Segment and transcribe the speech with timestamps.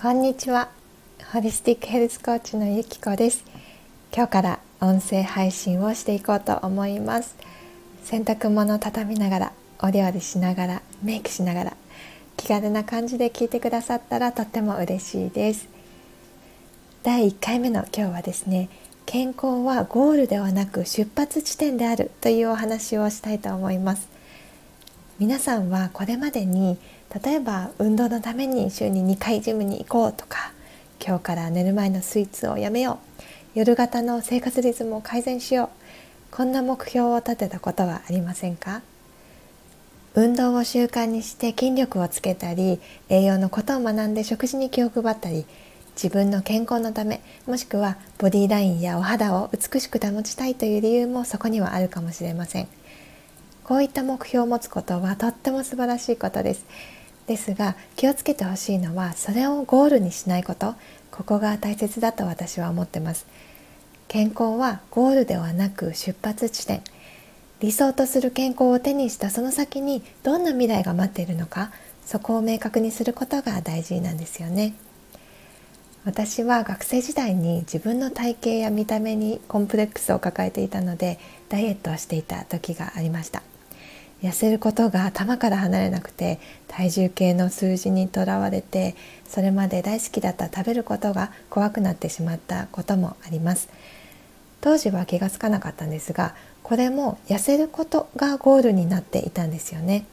[0.00, 0.70] こんにちは。
[1.30, 3.44] ホリスティックヘルスコーチのゆきこです。
[4.16, 7.36] 今日から音声配信をしていこうと思います。
[8.04, 11.76] 洗濯物を畳みながらお料理しながらメイクしながら
[12.38, 15.68] 気軽な感じで聞いてくださったらとっても嬉しいです。
[17.02, 18.70] 第1回目の今日はですね
[19.04, 24.08] 健康はゴールではなく出発地点であるというお話をしたいと思います。
[25.20, 26.78] 皆さんはこれまでに
[27.22, 30.54] 例えば運動のために週に2回ジムに行こうとか
[30.98, 32.98] 今日から寝る前のスイーツをやめよ
[33.54, 38.80] う夜型の生活リズムを改善しようこんな目標を立てたことはありませんか？
[40.14, 45.44] 運動を習慣にして筋力をつけたり栄養のことを学んで食事に気を配ったり
[45.96, 52.68] 自分の健康のためもしくはボディラインやお肌を美しく保ちたいという理由もそこにはあるかもしれません。
[53.70, 56.66] こういった目標を持つことはとっても素晴らしいことです。
[57.28, 60.74] ですが気をつけてほしいのはそれをゴールにしないこと。
[61.12, 63.28] ここが大切だと私は思ってます。
[64.08, 66.82] 健康はゴールではなく出発地点。
[67.60, 71.70] 理想とする健康を手にしたその先にどんな未来が待っているのか
[72.04, 74.74] そこを明確にすることが大事なんですよね。
[76.04, 83.44] 私は学生時代に自分の体型や見た目にコンプレックスを抱えていたのでダイエットをしていた時がありました。
[84.22, 88.94] 痩せることが頭から離れなくて体重計の数字にとらわれて
[89.26, 93.68] それまで大好きだった食べることが怖くなってしまったこともあります。
[94.60, 100.04] 当時は気がつかなかったんですがこれも痩せることがゴールになっていたんですよね。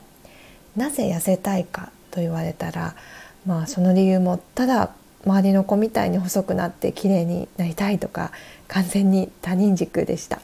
[0.78, 2.96] なぜ痩せたいかと言われたら
[3.46, 4.92] まあその理由もただ
[5.26, 8.32] 周りの子みたいに細くなって綺麗になりたいとか
[8.70, 10.40] 完全に他人軸でした。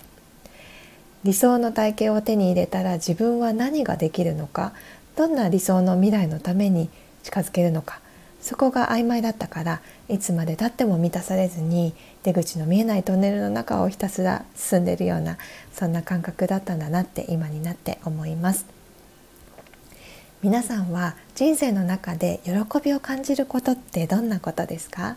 [1.24, 4.74] 理想の体型を手に入れたら自分は何ができるのか
[5.16, 6.90] どんな理想の未来のために
[7.24, 8.00] 近づけるのか
[8.42, 15.38] そこが曖昧だったからいつまでたっても満たされずに出口の見えないトンネルの中をひたすら進んでいるような
[15.72, 18.66] そんな感覚だったんだなって今になって思います。
[20.42, 22.52] 皆さんは人生の中で喜
[22.84, 25.16] びを感じることってどんなことですか？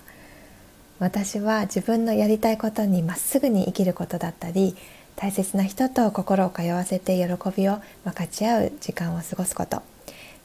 [1.01, 4.77] 私は自分のやりたいことにまっすぐに生きることだったり
[5.17, 7.25] 大切な人と心を通わせて喜
[7.57, 9.83] びを分かち合う時間を過ごすこと。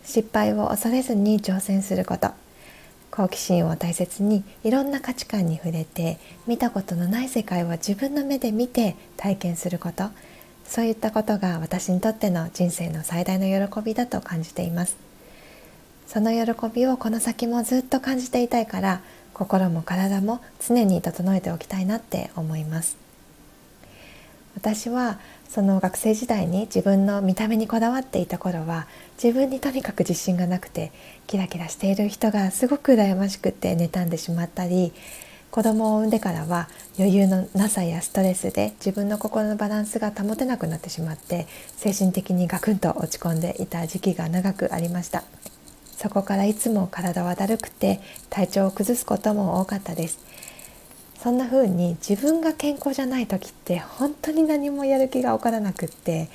[0.03, 2.31] 失敗を恐れずに挑戦すること。
[3.11, 6.17] 好奇心を大切にいろんな価値観に触れて
[6.47, 10.05] 見たことのない世界を自分の目で見て体験すること。
[10.65, 14.95] そういったことが私にとっての人生の最大の喜びだと感じています。
[16.07, 19.01] その喜びをこの先もずっと感じていたいから
[19.33, 23.10] 心も体も常に整えておきたいなって思います。
[24.55, 25.19] 私は
[25.49, 28.87] その学生時代に自分の見た目にこだわっていた頃は
[29.21, 30.91] 自分にとにかく自信がなくて
[31.27, 34.93] キラキラしている人がすごく羨ましくて妬んでしまったり
[35.51, 41.45] 子供を産んでからは余裕のなさやストレスで自分の心のバランスが保てなくなってしまって
[41.75, 45.23] 精神的にガクンと落ち込んでいた時期が長くありました。
[45.97, 47.99] そこからいつも体はだるくて
[48.31, 50.30] 体調を崩すことも多かったです。
[51.21, 56.29] そんな風に自分が健康じゃない時って本当に何もやる気が起こらなくって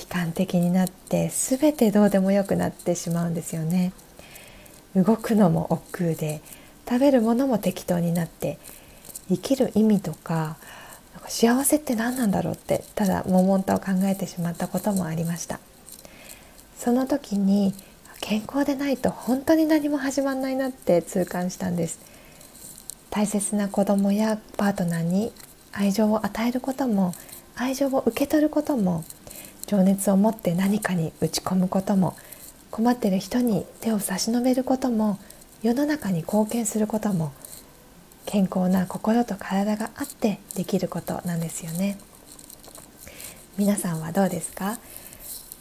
[0.00, 3.92] 悲観的になって全てどうでもよくなってしまうんですよね。
[4.96, 6.40] 動くのも億劫で
[6.88, 8.58] 食べるものも適当になって
[9.28, 10.56] 生きる意味とか
[11.12, 15.60] なんか幸せって何なんだろうってただ悶々と考えてしまったこともありました。
[16.78, 17.74] その時に
[18.22, 22.00] 健康でないと本当に何も始まんないなって痛感したんです。
[23.10, 25.32] 大切な子供やパートナーに
[25.72, 27.12] 愛情を与えることも
[27.56, 29.04] 愛情を受け取ることも
[29.66, 32.16] 情熱を持って何かに打ち込むことも
[32.70, 35.18] 困っている人に手を差し伸べることも
[35.62, 37.32] 世の中に貢献することも
[38.26, 41.98] 健康な心と体があってできることなんですよね。
[43.58, 44.78] 皆さんはどうですか？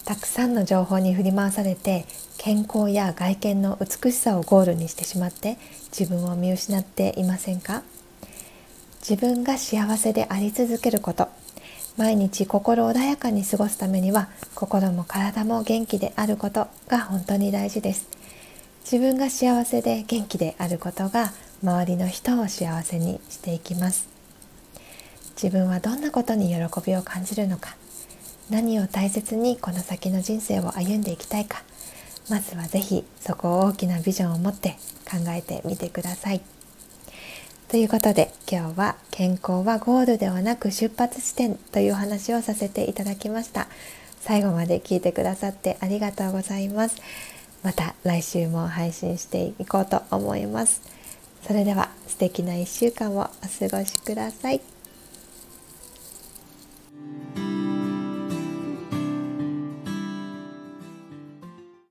[0.05, 2.05] たくさんの情報に振り回されて
[2.41, 5.57] 健康や外見の美しさをゴールにしてしまって
[5.91, 7.83] 自分を見失っていませんか？
[9.01, 11.27] 自分が幸せであり続けること。
[11.97, 18.07] 毎日心穏やかに過ごすためには心も体も元気であることが本当に大事です。
[18.85, 24.07] 自分が幸せで元気であることが周りの人を幸せにしていきます。
[25.31, 27.75] 自分はどんなことに喜びを感じるのか？
[28.49, 31.63] 何を大切にこの先の人生を歩んでいきたいか？
[32.29, 34.77] まずは是非そこを大きなビジョンを持って
[35.09, 36.41] 考えてみてください。
[37.69, 43.67] ということで今日は健康はゴールではなく出発地点というお話をさせていただきました。
[44.21, 46.97] 最後まで聞いてくださってありがとうございます。
[47.63, 50.81] また来週も配信していこうと思います。
[51.45, 53.23] それでは素敵な1週間をお
[53.69, 54.78] 過ごしください。